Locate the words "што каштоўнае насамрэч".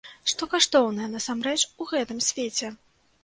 0.31-1.59